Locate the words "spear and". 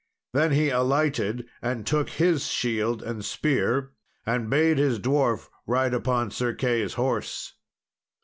3.23-4.49